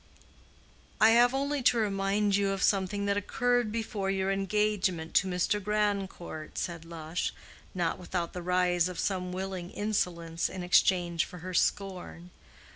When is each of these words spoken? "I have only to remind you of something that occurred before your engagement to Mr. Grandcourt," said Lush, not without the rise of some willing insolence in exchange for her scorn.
"I 0.99 1.11
have 1.11 1.31
only 1.31 1.61
to 1.61 1.77
remind 1.77 2.35
you 2.35 2.49
of 2.49 2.63
something 2.63 3.05
that 3.05 3.17
occurred 3.17 3.71
before 3.71 4.09
your 4.09 4.31
engagement 4.31 5.13
to 5.13 5.27
Mr. 5.27 5.63
Grandcourt," 5.63 6.57
said 6.57 6.85
Lush, 6.85 7.31
not 7.75 7.99
without 7.99 8.33
the 8.33 8.41
rise 8.41 8.89
of 8.89 8.97
some 8.97 9.31
willing 9.31 9.69
insolence 9.69 10.49
in 10.49 10.63
exchange 10.63 11.25
for 11.25 11.37
her 11.45 11.53
scorn. 11.53 12.31